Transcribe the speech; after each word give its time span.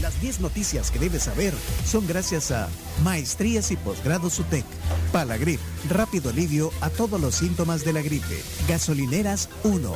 Las 0.00 0.20
10 0.20 0.40
noticias 0.40 0.90
que 0.90 0.98
debes 0.98 1.24
saber 1.24 1.52
son 1.84 2.06
gracias 2.06 2.50
a 2.50 2.68
Maestrías 3.02 3.70
y 3.70 3.76
Posgrados 3.76 4.38
UTEC, 4.38 4.64
Palagrip, 5.12 5.60
rápido 5.88 6.30
alivio 6.30 6.70
a 6.80 6.90
todos 6.90 7.20
los 7.20 7.34
síntomas 7.34 7.84
de 7.84 7.92
la 7.92 8.02
gripe, 8.02 8.42
Gasolineras 8.68 9.48
1. 9.64 9.92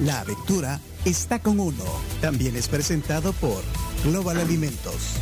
La 0.00 0.20
aventura 0.20 0.80
está 1.04 1.38
con 1.40 1.60
uno. 1.60 1.84
También 2.20 2.56
es 2.56 2.68
presentado 2.68 3.32
por 3.34 3.62
Global 4.04 4.38
Alimentos. 4.38 5.16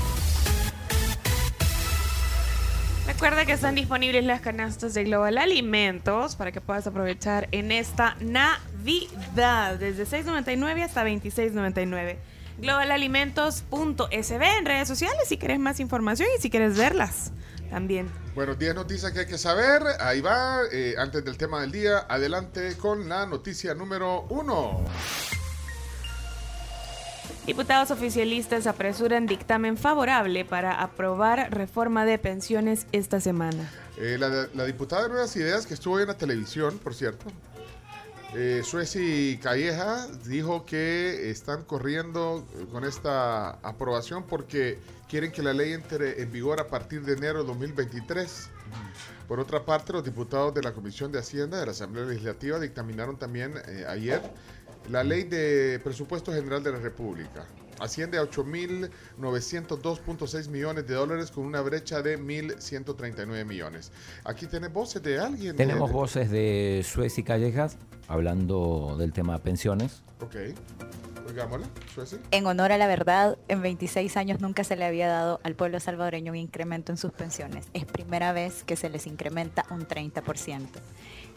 Recuerda 3.23 3.47
que 3.47 3.53
están 3.53 3.77
disponibles 3.77 4.25
las 4.25 4.41
canastas 4.41 4.95
de 4.95 5.05
Global 5.05 5.39
Alimentos 5.39 6.35
para 6.35 6.51
que 6.51 6.61
puedas 6.61 6.89
aprovechar 6.89 7.49
en 7.53 7.71
esta 7.71 8.17
Navidad 8.19 9.77
desde 9.77 10.07
6.99 10.07 10.83
hasta 10.83 11.05
26.99. 11.05 12.17
Globalalimentos.sb 12.59 14.43
en 14.59 14.67
redes 14.67 14.89
sociales 14.89 15.21
si 15.29 15.39
quieres 15.39 15.61
más 15.61 15.79
información 15.79 16.29
y 16.37 16.43
si 16.43 16.51
quieres 16.51 16.77
verlas 16.77 17.31
también. 17.71 18.11
Bueno, 18.35 18.57
10 18.57 18.75
noticias 18.75 19.13
que 19.13 19.21
hay 19.21 19.27
que 19.27 19.39
saber. 19.39 19.85
Ahí 20.01 20.21
va. 20.21 20.63
Eh, 20.73 20.97
antes 20.99 21.25
del 21.25 21.39
tema 21.39 21.61
del 21.61 21.71
día, 21.71 21.99
adelante 22.09 22.77
con 22.77 23.09
la 23.09 23.25
noticia 23.25 23.73
número 23.73 24.23
1. 24.31 24.85
Diputados 27.47 27.91
oficialistas 27.91 28.69
apresuran 28.69 29.27
dictamen 29.27 29.77
favorable 29.77 30.45
para 30.45 30.81
aprobar 30.81 31.53
reforma 31.53 32.05
de 32.05 32.17
pensiones 32.19 32.87
esta 32.93 33.21
semana. 33.21 33.69
Eh, 33.99 34.17
la, 34.19 34.47
la, 34.55 34.65
diputada 34.65 35.03
de 35.03 35.09
Nuevas 35.09 35.35
Ideas, 35.35 35.67
que 35.67 35.75
estuvo 35.75 35.99
en 35.99 36.07
la 36.07 36.17
televisión, 36.17 36.79
por 36.79 36.95
cierto, 36.95 37.27
eh, 38.35 38.63
Sueci 38.65 39.39
Calleja, 39.43 40.07
dijo 40.25 40.65
que 40.65 41.31
están 41.31 41.65
corriendo 41.65 42.47
con 42.71 42.85
esta 42.85 43.51
aprobación 43.63 44.23
porque 44.23 44.79
quieren 45.07 45.33
que 45.33 45.43
la 45.43 45.53
ley 45.53 45.73
entre 45.73 46.23
en 46.23 46.33
vigor 46.33 46.59
a 46.59 46.69
partir 46.69 47.03
de 47.05 47.13
enero 47.13 47.41
de 47.41 47.49
2023. 47.49 48.49
Por 49.29 49.39
otra 49.39 49.65
parte, 49.65 49.93
los 49.93 50.03
diputados 50.03 50.55
de 50.55 50.63
la 50.63 50.73
Comisión 50.73 51.13
de 51.13 51.19
Hacienda 51.19 51.59
de 51.59 51.67
la 51.67 51.73
Asamblea 51.73 52.07
Legislativa 52.07 52.59
dictaminaron 52.59 53.19
también 53.19 53.55
eh, 53.67 53.85
ayer 53.87 54.23
la 54.91 55.05
ley 55.05 55.25
de 55.25 55.79
presupuesto 55.83 56.33
general 56.33 56.63
de 56.63 56.73
la 56.73 56.79
República 56.79 57.45
asciende 57.81 58.19
a 58.19 58.23
8.902.6 58.23 60.49
millones 60.49 60.87
de 60.87 60.95
dólares 60.95 61.31
con 61.31 61.45
una 61.45 61.61
brecha 61.61 62.01
de 62.03 62.19
1.139 62.19 63.45
millones. 63.45 63.93
Aquí 64.25 64.47
tenemos 64.47 64.75
voces 64.75 65.03
de 65.03 65.19
alguien. 65.19 65.57
Tenemos 65.57 65.91
voces 65.91 66.31
de 66.31 66.85
Suez 66.85 67.19
y 67.19 67.25
Callejas 67.25 67.77
hablando 68.09 68.97
del 68.99 69.13
tema 69.13 69.39
pensiones. 69.39 70.03
Ok. 70.21 70.37
En 72.31 72.47
honor 72.47 72.73
a 72.73 72.79
la 72.79 72.87
verdad, 72.87 73.39
en 73.49 73.63
26 73.63 74.17
años 74.17 74.41
nunca 74.41 74.65
se 74.65 74.77
le 74.77 74.85
había 74.85 75.09
dado 75.09 75.41
al 75.43 75.55
pueblo 75.55 75.81
salvadoreño 75.81 76.33
un 76.33 76.39
incremento 76.39 76.93
en 76.93 76.99
sus 76.99 77.13
pensiones. 77.13 77.67
Es 77.73 77.85
primera 77.85 78.33
vez 78.33 78.65
que 78.65 78.77
se 78.77 78.89
les 78.91 79.07
incrementa 79.07 79.65
un 79.71 79.87
30%. 79.87 80.69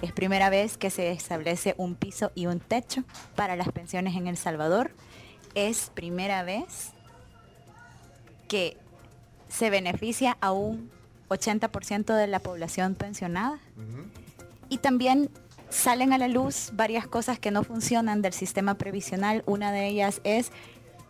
Es 0.01 0.11
primera 0.11 0.49
vez 0.49 0.77
que 0.77 0.89
se 0.89 1.11
establece 1.11 1.75
un 1.77 1.95
piso 1.95 2.31
y 2.35 2.47
un 2.47 2.59
techo 2.59 3.03
para 3.35 3.55
las 3.55 3.69
pensiones 3.71 4.15
en 4.15 4.27
El 4.27 4.37
Salvador. 4.37 4.91
Es 5.53 5.91
primera 5.93 6.43
vez 6.43 6.91
que 8.47 8.77
se 9.47 9.69
beneficia 9.69 10.37
a 10.41 10.51
un 10.51 10.91
80% 11.29 12.15
de 12.15 12.27
la 12.27 12.39
población 12.39 12.95
pensionada. 12.95 13.59
Y 14.69 14.79
también 14.79 15.29
salen 15.75 16.13
a 16.13 16.17
la 16.17 16.27
luz 16.27 16.71
varias 16.73 17.05
cosas 17.07 17.37
que 17.37 17.51
no 17.51 17.63
funcionan 17.63 18.21
del 18.21 18.33
sistema 18.33 18.75
previsional. 18.75 19.43
Una 19.45 19.71
de 19.71 19.87
ellas 19.87 20.21
es 20.23 20.51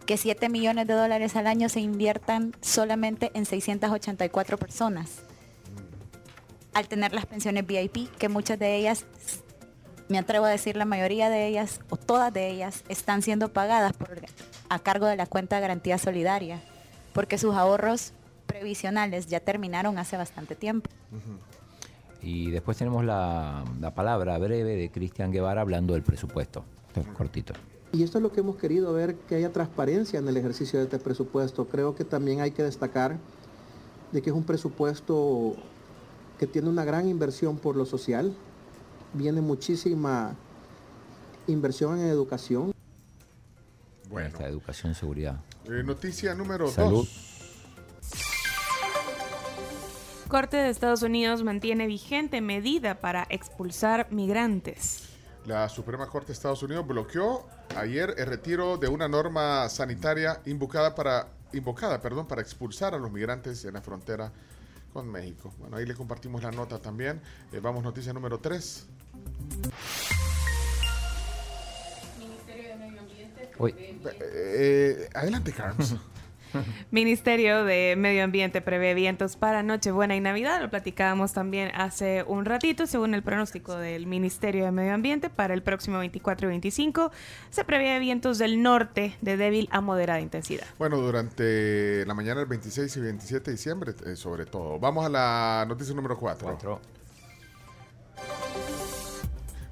que 0.05 0.17
7 0.17 0.49
millones 0.49 0.87
de 0.87 0.93
dólares 0.93 1.35
al 1.35 1.47
año 1.47 1.69
se 1.69 1.79
inviertan 1.79 2.55
solamente 2.61 3.31
en 3.35 3.45
684 3.45 4.57
personas 4.57 5.21
al 6.73 6.89
tener 6.89 7.13
las 7.13 7.25
pensiones 7.25 7.65
VIP, 7.65 8.11
que 8.17 8.27
muchas 8.27 8.59
de 8.59 8.75
ellas, 8.75 9.05
me 10.09 10.17
atrevo 10.17 10.45
a 10.45 10.49
decir 10.49 10.75
la 10.75 10.83
mayoría 10.83 11.29
de 11.29 11.47
ellas 11.47 11.79
o 11.89 11.95
todas 11.95 12.33
de 12.33 12.49
ellas, 12.49 12.83
están 12.89 13.21
siendo 13.21 13.53
pagadas 13.53 13.93
a 14.67 14.79
cargo 14.79 15.05
de 15.05 15.15
la 15.15 15.25
cuenta 15.25 15.55
de 15.55 15.61
garantía 15.61 15.97
solidaria, 15.97 16.61
porque 17.13 17.37
sus 17.37 17.55
ahorros 17.55 18.11
previsionales 18.45 19.27
ya 19.27 19.39
terminaron 19.39 19.97
hace 19.97 20.17
bastante 20.17 20.53
tiempo. 20.53 20.89
Y 22.25 22.49
después 22.49 22.75
tenemos 22.75 23.05
la, 23.05 23.63
la 23.79 23.93
palabra 23.93 24.35
breve 24.39 24.75
de 24.75 24.89
Cristian 24.89 25.31
Guevara 25.31 25.61
hablando 25.61 25.93
del 25.93 26.01
presupuesto. 26.01 26.65
Cortito. 27.15 27.53
Y 27.91 28.01
esto 28.01 28.17
es 28.17 28.23
lo 28.23 28.31
que 28.31 28.39
hemos 28.39 28.55
querido 28.55 28.93
ver, 28.93 29.15
que 29.15 29.35
haya 29.35 29.53
transparencia 29.53 30.17
en 30.17 30.27
el 30.27 30.35
ejercicio 30.35 30.79
de 30.79 30.85
este 30.85 30.97
presupuesto. 30.97 31.65
Creo 31.65 31.93
que 31.93 32.03
también 32.03 32.41
hay 32.41 32.49
que 32.49 32.63
destacar 32.63 33.17
de 34.11 34.23
que 34.23 34.31
es 34.31 34.35
un 34.35 34.43
presupuesto 34.43 35.55
que 36.39 36.47
tiene 36.47 36.67
una 36.67 36.83
gran 36.83 37.07
inversión 37.07 37.57
por 37.57 37.75
lo 37.75 37.85
social, 37.85 38.33
viene 39.13 39.39
muchísima 39.39 40.33
inversión 41.45 41.99
en 41.99 42.07
educación. 42.07 42.73
Bueno, 44.09 44.29
Esta 44.29 44.47
educación 44.47 44.93
y 44.93 44.95
seguridad. 44.95 45.39
Eh, 45.65 45.83
noticia 45.83 46.33
número 46.33 46.71
2. 46.71 47.34
Corte 50.27 50.57
de 50.57 50.69
Estados 50.69 51.03
Unidos 51.03 51.43
mantiene 51.43 51.85
vigente 51.85 52.41
medida 52.41 52.99
para 52.99 53.27
expulsar 53.29 54.07
migrantes. 54.11 55.09
La 55.45 55.69
Suprema 55.69 56.07
Corte 56.07 56.27
de 56.27 56.33
Estados 56.33 56.63
Unidos 56.63 56.87
bloqueó 56.87 57.45
ayer 57.77 58.15
el 58.17 58.25
retiro 58.25 58.77
de 58.77 58.87
una 58.87 59.07
norma 59.07 59.69
sanitaria 59.69 60.41
invocada 60.45 60.95
para, 60.95 61.27
invocada 61.53 62.01
perdón, 62.01 62.27
para 62.27 62.41
expulsar 62.41 62.95
a 62.95 62.97
los 62.97 63.11
migrantes 63.11 63.63
en 63.65 63.75
la 63.75 63.81
frontera 63.81 64.31
con 64.91 65.11
México. 65.11 65.53
Bueno, 65.59 65.77
ahí 65.77 65.85
le 65.85 65.93
compartimos 65.93 66.41
la 66.41 66.51
nota 66.51 66.79
también. 66.79 67.21
Eh, 67.51 67.59
vamos, 67.59 67.83
noticia 67.83 68.11
número 68.11 68.39
3. 68.39 68.87
Ministerio 72.17 72.69
de 72.69 72.75
Medio 72.77 73.01
Ambiente. 73.01 73.51
Eh, 74.21 75.09
adelante, 75.13 75.51
Carlos. 75.51 75.95
Ministerio 76.91 77.63
de 77.63 77.95
Medio 77.97 78.23
Ambiente 78.23 78.61
prevé 78.61 78.93
vientos 78.93 79.35
para 79.35 79.63
Nochebuena 79.63 80.15
y 80.15 80.19
Navidad. 80.19 80.61
Lo 80.61 80.69
platicábamos 80.69 81.33
también 81.33 81.71
hace 81.75 82.23
un 82.23 82.45
ratito. 82.45 82.87
Según 82.87 83.13
el 83.13 83.23
pronóstico 83.23 83.75
del 83.75 84.07
Ministerio 84.07 84.65
de 84.65 84.71
Medio 84.71 84.93
Ambiente, 84.93 85.29
para 85.29 85.53
el 85.53 85.63
próximo 85.63 85.99
24 85.99 86.47
y 86.47 86.49
25 86.49 87.11
se 87.49 87.63
prevé 87.63 87.99
vientos 87.99 88.37
del 88.37 88.61
norte 88.61 89.15
de 89.21 89.37
débil 89.37 89.69
a 89.71 89.81
moderada 89.81 90.21
intensidad. 90.21 90.65
Bueno, 90.77 90.97
durante 90.97 92.05
la 92.05 92.13
mañana 92.13 92.39
del 92.39 92.49
26 92.49 92.97
y 92.97 92.99
27 93.01 93.45
de 93.45 93.51
diciembre, 93.51 93.93
eh, 94.05 94.15
sobre 94.15 94.45
todo. 94.45 94.79
Vamos 94.79 95.05
a 95.05 95.09
la 95.09 95.65
noticia 95.67 95.93
número 95.93 96.17
4. 96.17 96.47
4. 96.47 96.81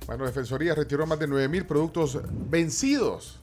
Bueno, 0.05 0.25
Defensoría 0.25 0.75
retiró 0.75 1.05
más 1.05 1.17
de 1.19 1.27
9 1.27 1.47
mil 1.47 1.65
productos 1.65 2.19
vencidos. 2.49 3.39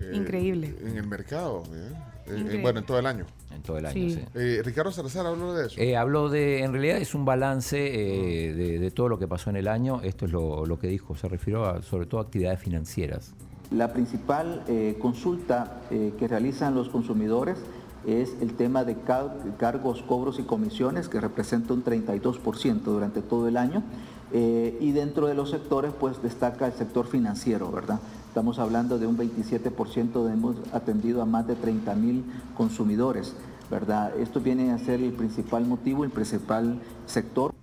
Eh, 0.00 0.12
Increíble. 0.14 0.74
En 0.84 0.96
el 0.96 1.06
mercado. 1.06 1.62
¿eh? 1.72 1.92
Eh, 2.28 2.58
bueno, 2.60 2.80
en 2.80 2.86
todo 2.86 2.98
el 2.98 3.06
año. 3.06 3.24
En 3.54 3.62
todo 3.62 3.78
el 3.78 3.86
año, 3.86 3.94
Sí. 3.94 4.10
sí. 4.14 4.20
Eh, 4.34 4.60
Ricardo 4.64 4.90
Salazar 4.90 5.26
habló 5.26 5.54
de 5.54 5.66
eso. 5.66 5.80
Eh, 5.80 5.96
habló 5.96 6.28
de, 6.28 6.62
en 6.64 6.72
realidad 6.72 6.98
es 6.98 7.14
un 7.14 7.24
balance 7.24 7.76
eh, 7.78 8.52
de, 8.52 8.78
de 8.80 8.90
todo 8.90 9.08
lo 9.08 9.18
que 9.18 9.28
pasó 9.28 9.50
en 9.50 9.56
el 9.56 9.68
año. 9.68 10.00
Esto 10.02 10.26
es 10.26 10.32
lo, 10.32 10.66
lo 10.66 10.78
que 10.78 10.88
dijo, 10.88 11.16
se 11.16 11.28
refirió 11.28 11.64
a, 11.64 11.82
sobre 11.82 12.06
todo 12.06 12.20
a 12.20 12.24
actividades 12.24 12.58
financieras. 12.60 13.32
La 13.70 13.92
principal 13.92 14.62
eh, 14.68 14.96
consulta 15.00 15.80
eh, 15.90 16.12
que 16.18 16.26
realizan 16.28 16.74
los 16.74 16.88
consumidores 16.88 17.58
es 18.06 18.36
el 18.40 18.54
tema 18.54 18.84
de 18.84 18.96
car- 19.00 19.36
cargos, 19.58 20.02
cobros 20.02 20.38
y 20.38 20.42
comisiones, 20.44 21.08
que 21.08 21.20
representa 21.20 21.72
un 21.74 21.82
32% 21.84 22.82
durante 22.82 23.22
todo 23.22 23.48
el 23.48 23.56
año. 23.56 23.82
Eh, 24.32 24.76
y 24.80 24.92
dentro 24.92 25.26
de 25.26 25.34
los 25.34 25.50
sectores, 25.50 25.92
pues 25.98 26.20
destaca 26.22 26.66
el 26.66 26.72
sector 26.72 27.06
financiero, 27.06 27.70
¿verdad? 27.70 28.00
Estamos 28.28 28.58
hablando 28.58 28.98
de 28.98 29.06
un 29.06 29.16
27%, 29.16 30.24
de 30.24 30.32
hemos 30.32 30.56
atendido 30.72 31.22
a 31.22 31.24
más 31.24 31.46
de 31.46 31.54
30 31.54 31.94
mil 31.94 32.24
consumidores, 32.56 33.34
¿verdad? 33.70 34.18
Esto 34.18 34.40
viene 34.40 34.72
a 34.72 34.78
ser 34.78 35.00
el 35.00 35.12
principal 35.12 35.64
motivo, 35.64 36.04
el 36.04 36.10
principal 36.10 36.80
sector. 37.06 37.54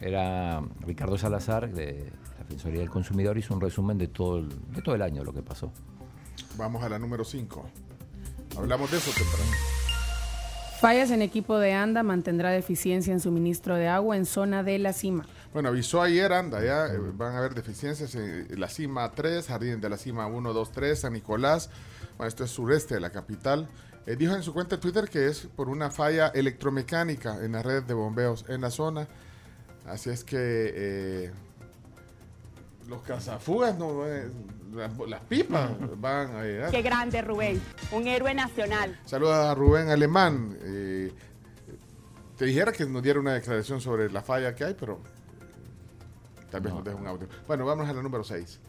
Era 0.00 0.62
Ricardo 0.80 1.16
Salazar, 1.18 1.72
de 1.72 2.10
la 2.32 2.44
Defensoría 2.44 2.80
del 2.80 2.90
Consumidor, 2.90 3.38
hizo 3.38 3.54
un 3.54 3.60
resumen 3.60 3.98
de 3.98 4.08
todo 4.08 4.38
el, 4.38 4.48
de 4.72 4.82
todo 4.82 4.94
el 4.94 5.02
año 5.02 5.22
lo 5.22 5.32
que 5.32 5.42
pasó. 5.42 5.70
Vamos 6.56 6.82
a 6.82 6.88
la 6.88 6.98
número 6.98 7.24
5. 7.24 7.64
Hablamos 8.56 8.90
de 8.90 8.96
eso 8.96 9.10
temprano. 9.12 9.71
Fallas 10.82 11.12
en 11.12 11.22
equipo 11.22 11.60
de 11.60 11.74
ANDA 11.74 12.02
mantendrá 12.02 12.50
deficiencia 12.50 13.12
en 13.12 13.20
suministro 13.20 13.76
de 13.76 13.86
agua 13.86 14.16
en 14.16 14.26
zona 14.26 14.64
de 14.64 14.80
la 14.80 14.92
cima. 14.92 15.24
Bueno, 15.52 15.68
avisó 15.68 16.02
ayer, 16.02 16.32
anda, 16.32 16.60
ya 16.60 16.86
eh, 16.86 16.98
van 17.14 17.36
a 17.36 17.38
haber 17.38 17.54
deficiencias 17.54 18.16
en 18.16 18.58
la 18.58 18.68
cima 18.68 19.08
3, 19.12 19.46
Jardín 19.46 19.80
de 19.80 19.88
la 19.88 19.96
cima 19.96 20.26
1, 20.26 20.52
2, 20.52 20.72
3, 20.72 20.98
San 20.98 21.12
Nicolás. 21.12 21.70
Bueno, 22.16 22.26
esto 22.26 22.42
es 22.42 22.50
sureste 22.50 22.94
de 22.94 23.00
la 23.00 23.10
capital. 23.10 23.68
Eh, 24.06 24.16
dijo 24.16 24.34
en 24.34 24.42
su 24.42 24.52
cuenta 24.52 24.74
de 24.74 24.82
Twitter 24.82 25.08
que 25.08 25.28
es 25.28 25.46
por 25.54 25.68
una 25.68 25.88
falla 25.92 26.32
electromecánica 26.34 27.44
en 27.44 27.52
la 27.52 27.62
red 27.62 27.84
de 27.84 27.94
bombeos 27.94 28.44
en 28.48 28.60
la 28.60 28.72
zona. 28.72 29.06
Así 29.86 30.10
es 30.10 30.24
que 30.24 30.36
eh, 30.36 31.30
los 32.88 33.02
cazafugas 33.02 33.78
no, 33.78 34.04
las, 34.72 35.20
pipas 35.28 35.70
van 36.00 36.36
a 36.36 36.42
llegar. 36.44 36.70
Qué 36.70 36.82
grande, 36.82 37.22
Rubén. 37.22 37.60
Un 37.92 38.06
héroe 38.06 38.34
nacional. 38.34 38.98
Saludos 39.04 39.34
a 39.34 39.54
Rubén 39.54 39.88
Alemán. 39.88 40.56
Eh, 40.62 41.12
te 42.36 42.44
dijera 42.46 42.72
que 42.72 42.86
nos 42.86 43.02
diera 43.02 43.20
una 43.20 43.34
declaración 43.34 43.80
sobre 43.80 44.10
la 44.10 44.22
falla 44.22 44.54
que 44.54 44.64
hay, 44.64 44.74
pero 44.74 45.00
tal 46.50 46.60
vez 46.60 46.72
nos 46.72 46.84
deje 46.84 46.96
un 46.96 47.06
audio. 47.06 47.28
Bueno, 47.46 47.66
vamos 47.66 47.88
a 47.88 47.92
la 47.92 48.02
número 48.02 48.24
6. 48.24 48.60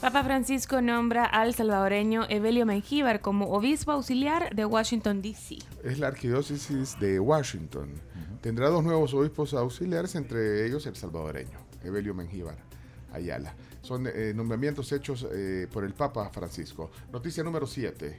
Papa 0.00 0.24
Francisco 0.24 0.80
nombra 0.80 1.24
al 1.24 1.54
salvadoreño 1.54 2.26
Evelio 2.28 2.66
Mengíbar 2.66 3.20
como 3.20 3.52
obispo 3.52 3.92
auxiliar 3.92 4.52
de 4.52 4.64
Washington, 4.64 5.22
D.C. 5.22 5.58
Es 5.84 6.00
la 6.00 6.08
arquidiócesis 6.08 6.98
de 6.98 7.20
Washington. 7.20 7.92
Tendrá 8.40 8.68
dos 8.68 8.82
nuevos 8.82 9.14
obispos 9.14 9.54
auxiliares, 9.54 10.16
entre 10.16 10.66
ellos 10.66 10.84
el 10.86 10.96
salvadoreño, 10.96 11.60
Evelio 11.84 12.14
Mengíbar 12.14 12.72
Ayala. 13.12 13.54
Son 13.82 14.06
eh, 14.06 14.32
nombramientos 14.34 14.92
hechos 14.92 15.26
eh, 15.32 15.66
por 15.72 15.84
el 15.84 15.92
Papa 15.92 16.30
Francisco. 16.30 16.90
Noticia 17.12 17.42
número 17.42 17.66
7. 17.66 18.18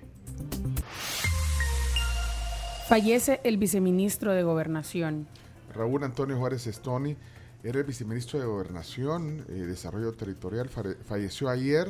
Fallece 2.88 3.40
el 3.44 3.57
viceministro 3.57 4.34
de 4.34 4.44
Gobernación. 4.44 5.28
Raúl 5.74 6.04
Antonio 6.04 6.38
Juárez 6.38 6.68
Estoni 6.68 7.16
era 7.63 7.80
el 7.80 7.86
viceministro 7.86 8.40
de 8.40 8.45
Gobernación 8.45 9.45
y 9.48 9.60
Desarrollo 9.60 10.12
Territorial. 10.13 10.69
Falleció 10.69 11.50
ayer. 11.50 11.88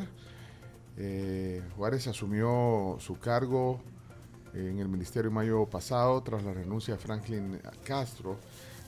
Eh, 0.98 1.64
Juárez 1.76 2.08
asumió 2.08 2.98
su 3.00 3.18
cargo 3.18 3.82
en 4.54 4.78
el 4.78 4.88
Ministerio 4.88 5.30
en 5.30 5.34
mayo 5.34 5.66
pasado 5.66 6.22
tras 6.22 6.44
la 6.44 6.54
renuncia 6.54 6.94
de 6.94 7.00
Franklin 7.00 7.60
Castro. 7.84 8.38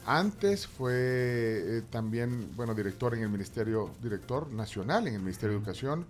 Antes 0.05 0.67
fue 0.67 0.93
eh, 0.93 1.81
también, 1.89 2.55
bueno, 2.55 2.73
director 2.75 3.15
en 3.15 3.23
el 3.23 3.29
Ministerio, 3.29 3.91
director 4.01 4.51
nacional 4.51 5.07
en 5.07 5.15
el 5.15 5.21
Ministerio 5.21 5.51
de 5.51 5.57
Educación 5.57 6.05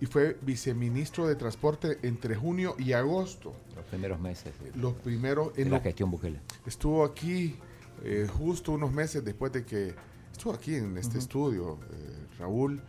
y 0.00 0.06
fue 0.06 0.36
viceministro 0.42 1.26
de 1.26 1.34
Transporte 1.34 1.98
entre 2.02 2.34
junio 2.34 2.74
y 2.78 2.92
agosto. 2.92 3.54
Los 3.74 3.84
primeros 3.86 4.20
meses. 4.20 4.52
Los 4.74 4.94
primeros. 4.94 5.56
En 5.56 5.70
la 5.70 5.80
gestión 5.80 6.10
Bukele. 6.10 6.40
Estuvo 6.66 7.04
aquí 7.04 7.56
eh, 8.02 8.28
justo 8.30 8.72
unos 8.72 8.92
meses 8.92 9.24
después 9.24 9.52
de 9.52 9.64
que 9.64 9.94
estuvo 10.30 10.52
aquí 10.52 10.74
en 10.74 10.98
este 10.98 11.18
estudio, 11.18 11.78
eh, 11.90 12.26
Raúl, 12.38 12.82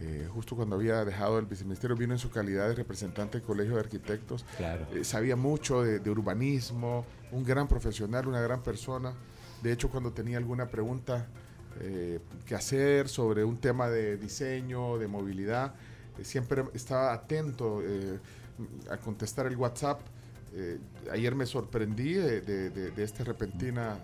eh, 0.00 0.26
justo 0.32 0.56
cuando 0.56 0.76
había 0.76 1.04
dejado 1.04 1.38
el 1.38 1.44
viceministerio, 1.44 1.94
vino 1.94 2.14
en 2.14 2.18
su 2.18 2.30
calidad 2.30 2.68
de 2.68 2.74
representante 2.74 3.38
del 3.38 3.46
Colegio 3.46 3.74
de 3.74 3.80
Arquitectos. 3.80 4.44
Claro. 4.56 4.86
sabía 5.02 5.36
mucho 5.36 5.82
de, 5.82 6.10
urbanismo, 6.10 7.04
un 7.32 7.44
gran 7.44 7.68
profesional, 7.68 8.26
una 8.26 8.40
gran 8.40 8.62
persona. 8.62 9.12
De 9.62 9.72
hecho, 9.72 9.90
cuando 9.90 10.12
tenía 10.12 10.38
alguna 10.38 10.68
pregunta 10.68 11.26
que 12.46 12.54
hacer 12.54 13.08
sobre 13.08 13.42
un 13.42 13.56
tema 13.56 13.88
de 13.88 14.16
diseño, 14.16 14.98
de 14.98 15.06
movilidad, 15.06 15.72
siempre 16.22 16.64
estaba 16.74 17.12
atento 17.12 17.80
a 18.90 18.96
contestar 18.98 19.46
el 19.46 19.56
WhatsApp. 19.56 20.00
ayer 21.10 21.34
me 21.34 21.46
sorprendí 21.46 22.14
de, 22.14 22.92
esta 22.98 23.24
repentina 23.24 23.98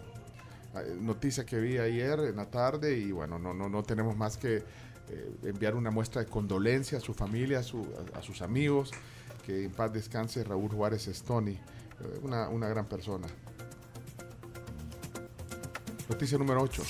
eh, 0.77 0.97
noticia 1.01 1.47
que 1.47 1.59
vi 1.59 1.79
ayer 1.79 2.21
en 2.21 2.37
la 2.37 2.47
tarde 2.51 2.99
y 2.99 3.13
bueno, 3.13 3.39
no, 3.39 3.55
no, 3.55 3.69
no 3.69 3.83
tenemos 3.83 4.17
más 4.17 4.37
que 4.37 4.57
eh, 4.57 5.37
enviar 5.45 5.75
una 5.75 5.91
muestra 5.91 6.23
de 6.23 6.29
condolencia 6.29 6.99
a 6.99 7.01
su 7.01 7.15
familia, 7.15 7.61
a, 7.61 8.23
sus 8.23 8.43
amigos, 8.43 8.91
que 9.45 9.65
en 9.65 9.73
paz 9.73 9.93
descanse 9.93 10.45
Raúl 10.45 10.71
Juárez 10.71 11.07
Stoni, 11.07 11.53
eh, 11.53 11.61
una, 12.23 12.49
una 12.49 12.69
gran 12.69 12.87
persona. 12.87 13.27
Noticia 16.09 16.39
número 16.39 16.63
8. 16.63 16.83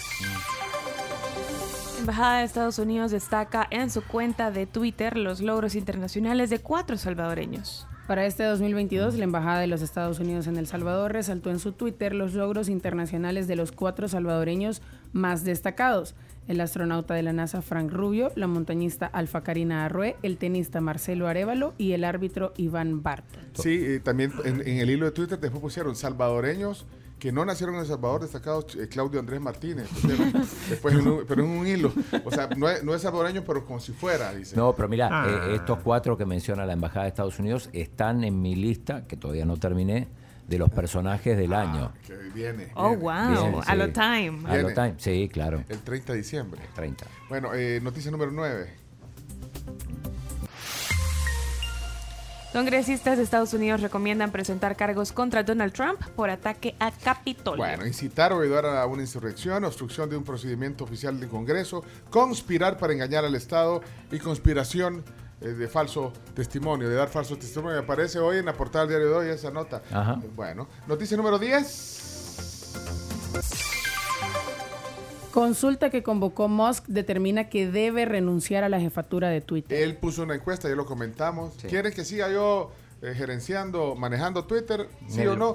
La 1.95 2.01
Embajada 2.01 2.39
de 2.39 2.45
Estados 2.45 2.79
Unidos 2.79 3.11
destaca 3.11 3.67
en 3.71 3.91
su 3.91 4.03
cuenta 4.03 4.51
de 4.51 4.67
Twitter 4.67 5.17
los 5.17 5.41
logros 5.41 5.75
internacionales 5.75 6.51
de 6.51 6.59
cuatro 6.59 6.99
salvadoreños. 6.99 7.87
Para 8.07 8.27
este 8.27 8.45
2022, 8.45 9.17
la 9.17 9.25
Embajada 9.25 9.59
de 9.59 9.67
los 9.67 9.83
Estados 9.83 10.21
Unidos 10.21 10.47
en 10.47 10.57
El 10.59 10.69
Salvador 10.69 11.13
resaltó 11.13 11.51
en 11.51 11.59
su 11.59 11.73
Twitter 11.73 12.15
los 12.15 12.35
logros 12.35 12.69
internacionales 12.69 13.49
de 13.49 13.57
los 13.57 13.73
cuatro 13.73 14.07
salvadoreños 14.07 14.83
más 15.13 15.43
destacados. 15.43 16.15
El 16.47 16.61
astronauta 16.61 17.15
de 17.15 17.25
la 17.25 17.33
NASA 17.33 17.63
Frank 17.63 17.91
Rubio, 17.91 18.31
la 18.37 18.47
montañista 18.47 19.07
Alfa 19.07 19.43
Karina 19.43 19.85
Arrué, 19.85 20.15
el 20.23 20.37
tenista 20.37 20.81
Marcelo 20.81 21.27
Arevalo 21.27 21.75
y 21.79 21.93
el 21.93 22.05
árbitro 22.05 22.53
Iván 22.57 23.03
Bart. 23.03 23.25
Sí, 23.55 23.99
también 24.05 24.33
en, 24.45 24.61
en, 24.61 24.79
el 24.79 24.91
hilo 24.91 25.07
de 25.07 25.11
Twitter 25.11 25.41
después 25.41 25.61
pusieron 25.61 25.97
salvadoreños 25.97 26.87
que 27.19 27.33
no 27.33 27.45
nacieron 27.45 27.77
en 27.77 27.83
El 27.83 27.87
Salvador, 27.87 28.23
destacados 28.23 28.77
eh, 28.77 28.89
Claudio 28.89 29.21
Andrés 29.21 29.41
Martínez, 29.41 29.89
después 30.69 30.95
pero 31.27 31.43
en 31.43 31.49
un 31.49 31.67
hilo. 31.67 31.93
O 32.25 32.31
sea, 32.31 32.49
no 32.57 32.69
es, 32.69 32.85
no 32.85 32.97
salvadoreño, 32.99 33.43
pero 33.45 33.65
como 33.65 33.81
si 33.81 33.93
fuera, 33.93 34.35
dice. 34.35 34.57
No, 34.57 34.75
pero 34.75 34.89
mira, 34.89 35.07
eh, 35.07 35.11
ah. 35.11 35.49
estos 35.55 35.79
cuatro 35.83 36.17
que 36.17 36.27
menciona 36.27 36.67
la 36.67 36.75
Embajada 36.75 37.05
de 37.05 37.09
Estados 37.09 37.39
Unidos 37.39 37.71
están 37.73 38.25
en 38.25 38.41
mi 38.41 38.55
lista, 38.55 39.07
que 39.07 39.17
todavía 39.17 39.47
no 39.47 39.57
terminé, 39.57 40.09
de 40.47 40.59
los 40.59 40.71
personajes 40.71 41.37
del 41.37 41.53
ah, 41.55 41.61
año. 41.63 41.93
Que 42.07 42.17
viene. 42.35 42.69
Oh, 42.75 42.95
wow. 42.97 43.63
a 43.67 43.75
lo 43.75 43.93
time. 43.93 44.41
A 44.47 44.57
lo 44.59 44.73
time, 44.73 44.95
sí, 44.99 45.29
claro. 45.33 45.65
El 45.69 45.81
30 45.81 46.13
de 46.13 46.19
diciembre. 46.19 46.61
30. 46.75 47.07
Bueno, 47.29 47.55
eh, 47.55 47.81
noticia 47.83 48.11
número 48.11 48.31
9. 48.31 48.86
Congresistas 52.57 53.19
de 53.19 53.23
Estados 53.23 53.53
Unidos 53.53 53.83
recomiendan 53.83 54.33
presentar 54.33 54.77
cargos 54.77 55.13
contra 55.13 55.43
Donald 55.43 55.75
Trump 55.75 56.01
por 56.17 56.31
ataque 56.31 56.75
a 56.81 56.91
Capitolio. 56.91 57.59
Bueno, 57.59 57.87
incitar 57.87 58.33
o 58.33 58.41
ayudar 58.41 58.65
a 58.65 58.87
una 58.87 59.03
insurrección, 59.03 59.63
obstrucción 59.65 60.09
de 60.09 60.17
un 60.17 60.25
procedimiento 60.25 60.85
oficial 60.85 61.21
del 61.21 61.29
Congreso, 61.29 61.85
conspirar 62.09 62.79
para 62.79 62.95
engañar 62.95 63.27
al 63.27 63.35
Estado 63.35 63.83
y 64.11 64.19
conspiración 64.19 65.05
eh, 65.43 65.49
de 65.49 65.69
falso 65.69 66.15
testimonio, 66.35 66.89
de 66.89 66.95
dar 66.95 67.11
falso 67.11 67.37
testimonio. 67.37 67.79
Aparece 67.79 68.21
hoy 68.21 68.39
en 68.39 68.47
la 68.47 68.55
portada 68.55 68.87
del 68.87 69.01
diario 69.01 69.11
de 69.11 69.17
hoy 69.17 69.29
esa 69.29 69.51
nota. 69.51 69.83
Bueno, 70.35 70.67
noticia 70.87 71.15
número 71.15 71.39
10. 71.39 73.86
Consulta 75.37 75.91
que 75.91 76.03
convocó 76.03 76.49
Musk 76.49 76.87
determina 76.87 77.51
que 77.51 77.71
debe 77.71 78.07
renunciar 78.07 78.65
a 78.65 78.71
la 78.71 78.81
jefatura 78.81 79.29
de 79.29 79.43
Twitter. 79.43 79.83
Él 79.83 79.95
puso 79.99 80.23
una 80.23 80.35
encuesta, 80.35 80.67
ya 80.67 80.75
lo 80.75 80.87
comentamos. 80.87 81.53
¿Quieren 81.69 81.93
que 81.93 82.07
siga 82.07 82.33
yo 82.33 82.73
eh, 83.03 83.13
gerenciando, 83.15 83.95
manejando 83.97 84.47
Twitter? 84.47 84.89
¿Sí 85.09 85.27
o 85.27 85.37
no? 85.37 85.55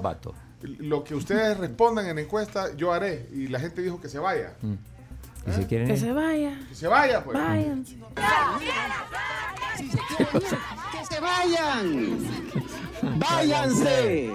Lo 0.62 1.04
que 1.04 1.16
ustedes 1.16 1.58
respondan 1.58 2.06
en 2.06 2.18
la 2.18 2.22
encuesta, 2.22 2.76
yo 2.76 2.94
haré. 2.94 3.28
Y 3.34 3.48
la 3.48 3.60
gente 3.60 3.82
dijo 3.82 4.00
que 4.00 4.08
se 4.08 4.20
vaya. 4.20 4.54
Mm. 4.62 4.74
¿Eh? 5.48 5.66
Que 5.68 5.98
se 5.98 6.12
vaya. 6.12 6.60
Que 6.70 6.76
se 6.76 6.88
vaya, 6.88 7.24
pues. 7.24 7.40
Váyanse. 7.40 7.98
¡Que 10.92 11.06
se 11.10 11.20
vayan! 11.20 12.20
¡Váyanse! 13.20 14.32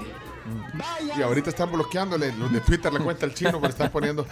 Y 1.17 1.23
ahorita 1.23 1.51
están 1.51 1.73
bloqueándole 1.73 2.33
los 2.33 2.53
de 2.53 2.61
Twitter 2.61 2.93
la 2.93 3.01
cuenta 3.01 3.27
al 3.27 3.35
chino 3.35 3.53
porque 3.53 3.69
están 3.69 3.91
poniendo. 3.91 4.27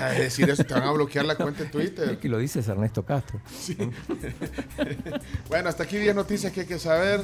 A 0.00 0.10
decir 0.10 0.48
eso, 0.50 0.64
te 0.64 0.74
van 0.74 0.84
a 0.84 0.92
bloquear 0.92 1.24
la 1.24 1.36
cuenta 1.36 1.62
en 1.62 1.70
Twitter. 1.70 2.10
Es 2.10 2.18
que 2.18 2.28
lo 2.28 2.38
dices 2.38 2.66
Ernesto 2.68 3.04
Castro. 3.04 3.40
bueno, 5.48 5.68
hasta 5.68 5.84
aquí 5.84 5.96
10 5.96 6.14
noticias 6.14 6.52
que 6.52 6.60
hay 6.60 6.66
que 6.66 6.78
saber. 6.78 7.22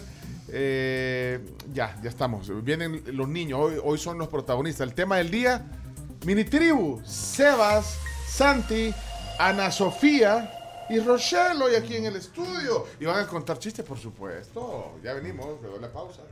Eh, 0.48 1.40
ya, 1.72 1.98
ya 2.02 2.10
estamos. 2.10 2.50
Vienen 2.64 3.02
los 3.06 3.28
niños. 3.28 3.60
Hoy, 3.60 3.74
hoy 3.82 3.98
son 3.98 4.18
los 4.18 4.28
protagonistas. 4.28 4.86
El 4.86 4.94
tema 4.94 5.16
del 5.16 5.30
día: 5.30 5.64
Mini 6.24 6.44
Tribu, 6.44 7.00
Sebas, 7.04 7.98
Santi, 8.28 8.92
Ana 9.38 9.70
Sofía 9.70 10.86
y 10.88 10.98
Rochelle 11.00 11.62
hoy 11.62 11.74
aquí 11.74 11.96
en 11.96 12.06
el 12.06 12.16
estudio. 12.16 12.86
Y 13.00 13.04
van 13.04 13.24
a 13.24 13.26
contar 13.26 13.58
chistes, 13.58 13.84
por 13.84 13.98
supuesto. 13.98 14.98
Ya 15.02 15.14
venimos, 15.14 15.60
le 15.62 15.68
doy 15.68 15.80
la 15.80 15.90
pausa. 15.90 16.22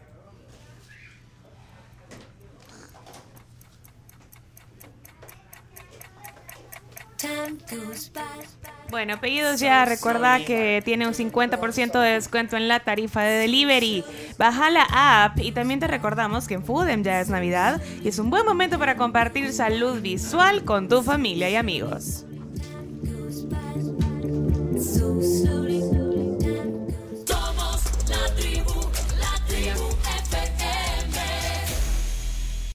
Bueno, 8.91 9.21
pedidos 9.21 9.61
ya, 9.61 9.85
recuerda 9.85 10.45
que 10.45 10.83
tiene 10.85 11.07
un 11.07 11.15
50% 11.15 12.01
de 12.01 12.11
descuento 12.11 12.57
en 12.57 12.67
la 12.67 12.81
tarifa 12.81 13.23
de 13.23 13.39
delivery. 13.39 14.05
Baja 14.37 14.71
la 14.71 15.25
app 15.25 15.39
y 15.39 15.53
también 15.53 15.79
te 15.79 15.87
recordamos 15.87 16.49
que 16.49 16.55
en 16.55 16.65
Foodem 16.65 17.05
ya 17.05 17.21
es 17.21 17.29
Navidad 17.29 17.81
y 18.03 18.09
es 18.09 18.19
un 18.19 18.31
buen 18.31 18.45
momento 18.45 18.79
para 18.79 18.97
compartir 18.97 19.53
salud 19.53 20.01
visual 20.01 20.65
con 20.65 20.89
tu 20.89 21.03
familia 21.03 21.49
y 21.51 21.57
amigos. 21.57 22.25